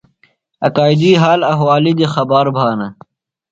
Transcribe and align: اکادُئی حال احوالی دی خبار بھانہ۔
اکادُئی 0.67 1.11
حال 1.21 1.39
احوالی 1.51 1.93
دی 1.97 2.05
خبار 2.13 2.45
بھانہ۔ 2.55 2.87